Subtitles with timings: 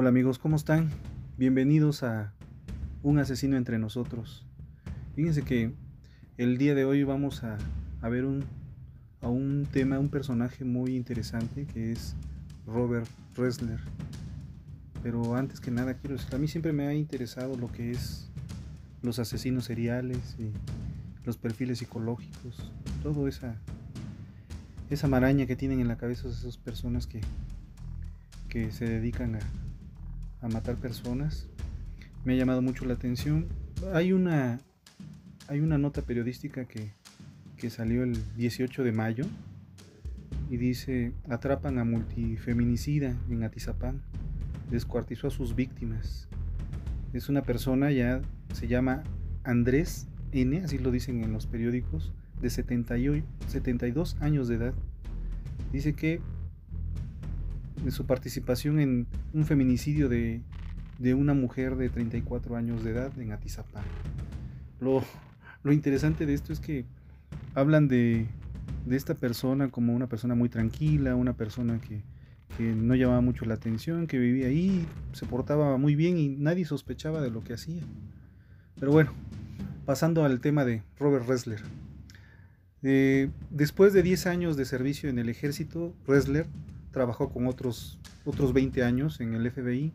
[0.00, 0.88] Hola amigos, ¿cómo están?
[1.36, 2.32] Bienvenidos a
[3.02, 4.46] Un asesino entre nosotros.
[5.14, 5.74] Fíjense que
[6.38, 7.58] el día de hoy vamos a,
[8.08, 8.42] ver un,
[9.20, 12.16] a un tema, un personaje muy interesante que es
[12.66, 13.78] Robert Ressler.
[15.02, 18.30] Pero antes que nada quiero decir, a mí siempre me ha interesado lo que es
[19.02, 20.50] los asesinos seriales y
[21.26, 22.72] los perfiles psicológicos,
[23.02, 23.54] todo esa
[24.88, 27.20] esa maraña que tienen en la cabeza esas personas que,
[28.48, 29.40] que se dedican a,
[30.40, 31.48] a matar personas.
[32.24, 33.46] Me ha llamado mucho la atención.
[33.94, 34.58] Hay una,
[35.48, 36.92] hay una nota periodística que,
[37.56, 39.24] que salió el 18 de mayo
[40.50, 44.02] y dice, atrapan a multifeminicida en Atizapán,
[44.70, 46.28] descuartizó a sus víctimas.
[47.12, 48.20] Es una persona ya,
[48.52, 49.02] se llama
[49.44, 54.74] Andrés N, así lo dicen en los periódicos, de 72 años de edad.
[55.72, 56.20] Dice que
[57.84, 60.42] de su participación en un feminicidio de,
[61.14, 63.84] una mujer de 34 años de edad en Atizapán.
[64.80, 65.02] Lo,
[65.72, 66.84] interesante de esto es que
[67.54, 68.26] hablan de,
[68.90, 72.02] esta persona como una persona muy tranquila, una persona que,
[72.56, 76.64] que, no llamaba mucho la atención, que vivía ahí, se portaba muy bien y nadie
[76.64, 77.82] sospechaba de lo que hacía.
[78.78, 79.12] Pero bueno,
[79.84, 81.60] pasando al tema de Robert Ressler.
[82.82, 86.46] Eh, después de 10 años de servicio en el ejército, Ressler
[86.90, 89.92] trabajó con otros, otros 20 años en el FBI,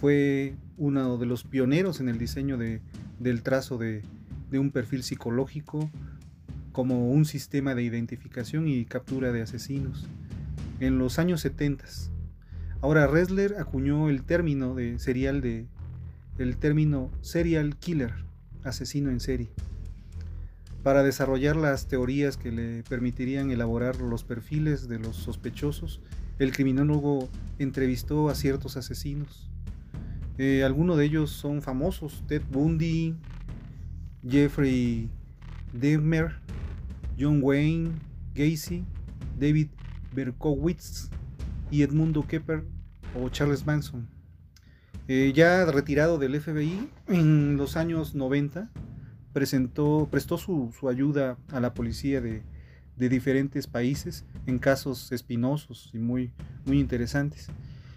[0.00, 2.80] fue uno de los pioneros en el diseño de,
[3.18, 4.02] del trazo de,
[4.50, 5.90] de un perfil psicológico
[6.72, 10.06] como un sistema de identificación y captura de asesinos
[10.80, 11.84] en los años 70.
[12.80, 15.66] Ahora Ressler acuñó el término de serial de
[16.38, 18.12] el término serial killer,
[18.64, 19.50] asesino en serie,
[20.82, 26.00] para desarrollar las teorías que le permitirían elaborar los perfiles de los sospechosos
[26.38, 27.28] el criminólogo
[27.58, 29.50] entrevistó a ciertos asesinos.
[30.38, 33.14] Eh, algunos de ellos son famosos, Ted Bundy,
[34.28, 35.08] Jeffrey
[35.72, 36.32] Dahmer,
[37.18, 37.92] John Wayne
[38.34, 38.84] Gacy,
[39.38, 39.68] David
[40.12, 41.10] Berkowitz
[41.70, 42.64] y Edmundo Kepper
[43.14, 44.08] o Charles Manson.
[45.06, 48.70] Eh, ya retirado del FBI en los años 90,
[49.32, 52.42] presentó, prestó su ayuda a la policía de,
[52.96, 56.32] de diferentes países en casos espinosos y muy,
[56.64, 57.48] muy interesantes.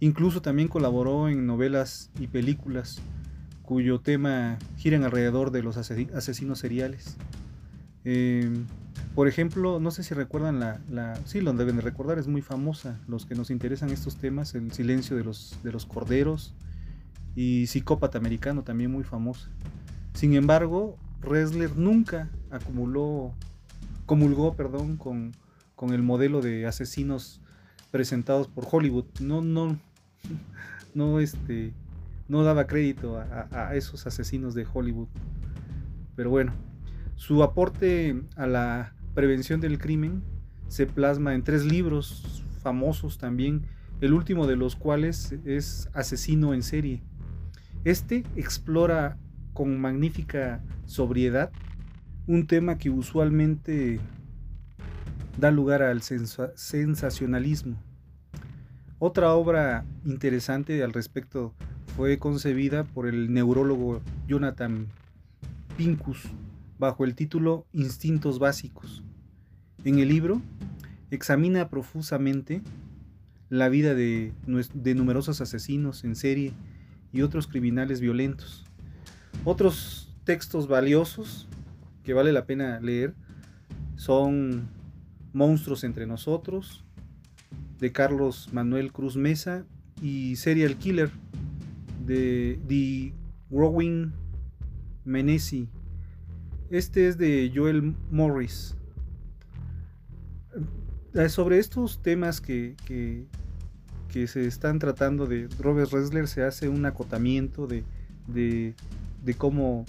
[0.00, 3.00] Incluso también colaboró en novelas y películas
[3.62, 7.16] cuyo tema giran alrededor de los asesinos seriales.
[8.04, 8.64] Em,
[9.14, 12.40] por ejemplo, no sé si recuerdan la, la, sí lo deben de recordar, es muy
[12.40, 16.54] famosa, los que nos interesan estos temas, El silencio de los, de los corderos
[17.34, 19.50] y Psicópata americano, también muy famosa.
[20.14, 23.34] Sin embargo, Ressler nunca acumuló
[24.08, 25.32] comulgó perdón, con,
[25.76, 27.42] con el modelo de asesinos
[27.90, 29.04] presentados por Hollywood.
[29.20, 29.78] No, no,
[30.94, 31.74] no, este,
[32.26, 35.08] no daba crédito a, esos asesinos de Hollywood.
[36.16, 36.52] Pero bueno,
[37.16, 40.22] su aporte a la prevención del crimen
[40.68, 43.66] se plasma en tres libros famosos también,
[44.00, 47.02] el último de los cuales es Asesino en serie.
[47.84, 49.18] Este explora
[49.52, 51.52] con magnífica sobriedad
[52.28, 53.98] un tema que usualmente
[55.38, 57.76] da lugar al sensacionalismo.
[58.98, 61.54] Otra obra interesante al respecto
[61.96, 64.88] fue concebida por el neurólogo Jonathan
[65.78, 66.24] Pincus
[66.78, 69.02] bajo el título Instintos Básicos.
[69.84, 70.42] En el libro
[71.10, 72.60] examina profusamente
[73.48, 74.34] la vida de,
[74.74, 76.52] de numerosos asesinos en serie
[77.10, 78.66] y otros criminales violentos.
[79.44, 81.48] Otros textos valiosos
[82.08, 83.14] que vale la pena leer
[83.96, 84.66] son
[85.34, 86.82] Monstruos entre nosotros,
[87.78, 89.66] de Carlos Manuel Cruz Mesa,
[90.00, 91.10] y Serial Killer,
[92.06, 93.12] de The
[93.50, 94.14] Growing
[95.04, 95.68] Menesi.
[96.70, 98.74] Este es de Joel Morris.
[101.12, 106.86] Eh, sobre estos temas que, que, se están tratando de Robert Ressler se hace un
[106.86, 107.84] acotamiento de,
[108.26, 108.74] de,
[109.22, 109.84] de cómo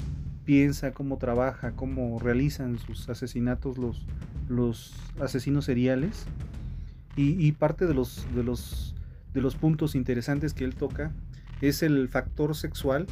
[0.49, 4.03] piensa, cómo trabaja, cómo realizan sus asesinatos los,
[4.47, 6.25] los asesinos seriales.
[7.15, 8.95] Y, parte de los, de, los,
[9.31, 11.11] de los puntos interesantes que él toca
[11.61, 13.05] es el factor sexual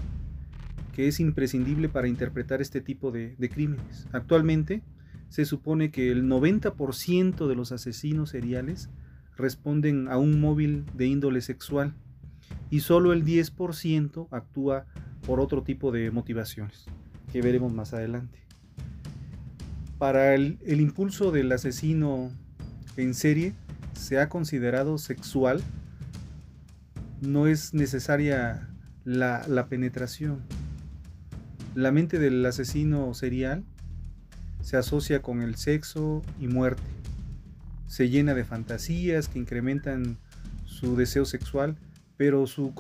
[0.94, 4.08] que es imprescindible para interpretar este tipo de, de crímenes.
[4.14, 4.82] Actualmente
[5.30, 8.90] se supone que el 90% de los asesinos seriales
[9.36, 11.94] responden a un móvil de índole sexual
[12.72, 14.88] y solo el 10% actúa
[15.28, 16.88] por otro tipo de motivaciones,
[17.32, 18.40] que veremos más adelante.
[19.98, 22.32] Para el, impulso del asesino
[22.98, 23.54] en serie
[23.94, 25.62] se ha considerado sexual,
[27.20, 28.70] no es necesaria
[29.06, 30.44] la, penetración.
[31.74, 33.64] La mente del asesino serial
[34.62, 36.84] se asocia con el sexo y muerte.
[37.88, 40.18] Se llena de fantasías que incrementan
[40.66, 41.76] su deseo sexual,
[42.18, 42.74] pero su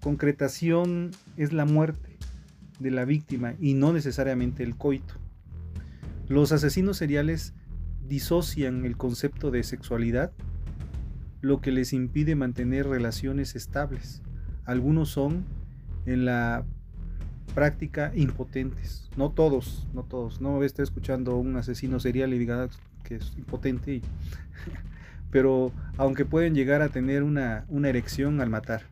[0.00, 2.09] concretación es la muerte
[2.80, 5.14] de la víctima y no necesariamente el coito.
[6.28, 7.54] Los asesinos seriales
[8.08, 10.32] disocian el concepto de sexualidad,
[11.40, 14.22] lo que les impide mantener relaciones estables.
[14.64, 15.44] Algunos son
[16.06, 16.64] en la
[17.54, 19.08] práctica impotentes.
[19.16, 20.40] No todos, no todos.
[20.40, 22.68] No estar escuchando un asesino serial y diga
[23.04, 24.02] que es impotente.
[25.30, 28.82] pero aunque pueden llegar a tener una, una erección al matar.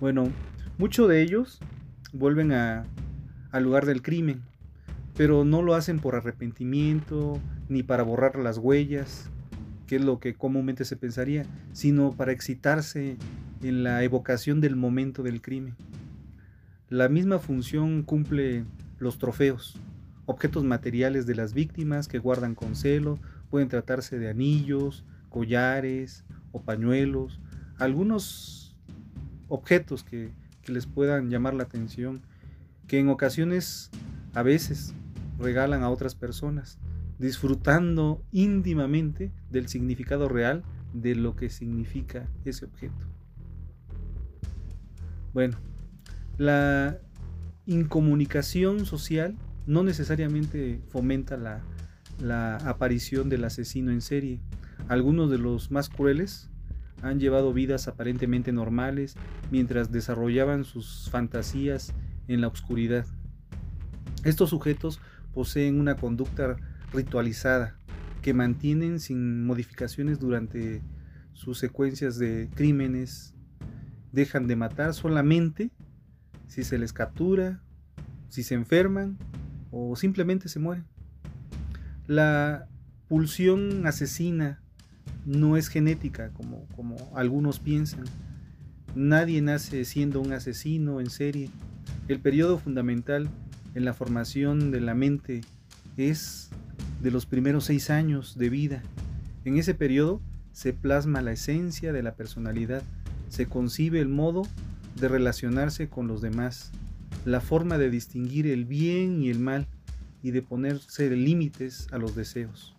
[0.00, 0.28] Bueno,
[0.78, 1.60] muchos de ellos
[2.12, 2.84] vuelven a,
[3.50, 4.42] al lugar del crimen
[5.16, 9.30] pero no lo hacen por arrepentimiento ni para borrar las huellas,
[9.86, 13.16] que es lo que comúnmente se pensaría, sino para excitarse
[13.62, 15.74] en la evocación del momento del crimen.
[16.88, 18.64] La misma función cumple
[18.98, 19.78] los trofeos,
[20.26, 23.18] objetos materiales de las víctimas que guardan con celo,
[23.50, 27.40] pueden tratarse de anillos, collares o pañuelos,
[27.78, 28.76] algunos
[29.48, 30.32] objetos que,
[30.62, 32.22] que les puedan llamar la atención,
[32.86, 33.90] que en ocasiones,
[34.34, 34.94] a veces,
[35.38, 36.78] regalan a otras personas,
[37.18, 40.62] disfrutando íntimamente del significado real
[40.92, 43.06] de lo que significa ese objeto.
[45.32, 45.58] Bueno,
[46.36, 46.98] la
[47.66, 49.36] incomunicación social
[49.66, 51.62] no necesariamente fomenta la,
[52.18, 54.40] la aparición del asesino en serie.
[54.88, 56.50] Algunos de los más crueles
[57.02, 59.16] han llevado vidas aparentemente normales
[59.50, 61.92] mientras desarrollaban sus fantasías
[62.28, 63.04] en la oscuridad.
[64.24, 65.00] Estos sujetos
[65.34, 66.56] poseen una conducta
[66.92, 67.76] ritualizada
[68.22, 70.80] que mantienen sin modificaciones durante
[71.32, 73.34] sus secuencias de crímenes.
[74.12, 75.70] Dejan de matar solamente
[76.46, 77.62] si se les captura,
[78.28, 79.18] si se enferman
[79.70, 80.84] o simplemente se mueren.
[82.06, 82.68] La
[83.08, 84.62] pulsión asesina
[85.24, 88.04] no es genética como, como algunos piensan.
[88.94, 91.50] Nadie nace siendo un asesino en serie.
[92.08, 93.28] El periodo fundamental
[93.74, 95.42] en la formación de la mente
[95.96, 96.50] es
[97.02, 98.82] de los primeros seis años de vida.
[99.44, 100.20] En ese periodo
[100.52, 102.82] se plasma la esencia de la personalidad,
[103.28, 104.42] se concibe el modo
[105.00, 106.70] de relacionarse con los demás,
[107.24, 109.66] la forma de distinguir el bien y el mal
[110.22, 112.76] y de ponerse límites a los deseos.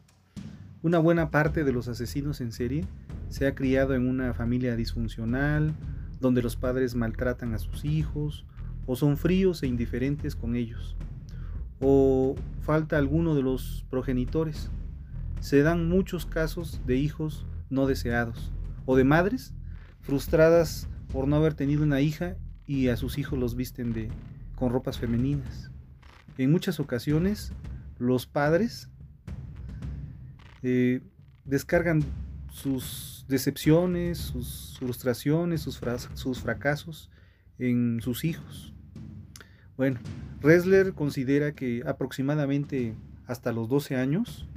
[0.83, 2.85] Una buena parte de los asesinos en serie
[3.29, 5.73] se ha criado en una familia disfuncional,
[6.19, 8.45] donde los padres maltratan a sus hijos,
[8.85, 10.97] o son fríos e indiferentes con ellos,
[11.79, 14.71] o falta alguno de los progenitores.
[15.39, 18.51] Se dan muchos casos de hijos no deseados,
[18.85, 19.53] o de madres
[20.01, 22.35] frustradas por no haber tenido una hija
[22.67, 24.09] y a sus hijos los visten de,
[24.57, 25.71] con ropas femeninas.
[26.37, 27.53] En muchas ocasiones
[27.99, 28.89] los padres
[30.63, 31.01] eh,
[31.45, 32.03] descargan
[32.51, 35.79] sus decepciones, sus frustraciones, sus,
[36.13, 37.09] sus fracasos
[37.59, 38.73] en sus hijos.
[39.77, 39.99] Bueno,
[40.41, 42.95] Ressler considera que aproximadamente
[43.27, 44.47] hasta los 12 años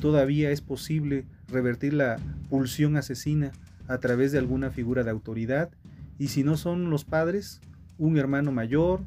[0.00, 2.16] todavía es posible revertir la
[2.48, 3.52] pulsión asesina
[3.88, 5.70] a través de alguna figura de autoridad
[6.18, 7.60] y si no son los padres,
[7.98, 9.00] un hermano mayor,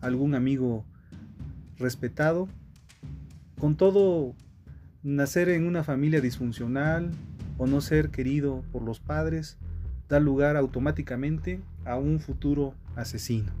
[0.00, 0.84] algún amigo
[1.78, 2.48] respetado.
[3.58, 4.34] Con todo,
[5.02, 7.10] nacer en una familia disfuncional
[7.58, 9.58] o no ser querido por los padres
[10.08, 13.52] da lugar automáticamente a un futuro asesino.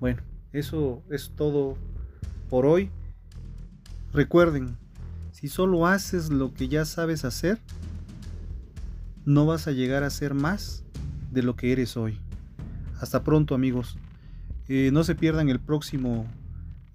[0.00, 0.22] Bueno,
[0.52, 1.76] eso es todo
[2.48, 2.90] por hoy.
[4.12, 4.76] Recuerden,
[5.32, 7.58] si solo haces lo que ya sabes hacer,
[9.24, 10.84] no vas a llegar a ser más
[11.30, 12.18] de lo que eres hoy.
[13.00, 13.98] Hasta pronto amigos.
[14.68, 16.26] Eh, no se pierdan el próximo,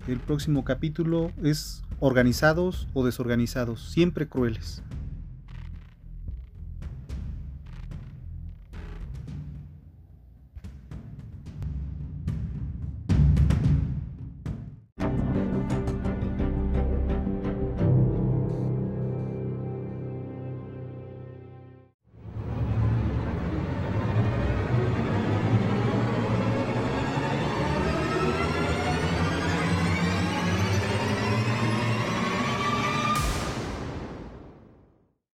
[0.08, 1.32] el próximo capítulo.
[1.43, 4.83] Es organizados o desorganizados, siempre crueles.